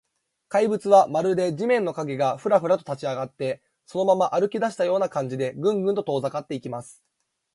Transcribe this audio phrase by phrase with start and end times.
[0.49, 7.03] 怪物は、まるで地面の影が、フラフラと立ちあがって、そのまま歩きだしたような感じで、グングンと遠ざかっていきます。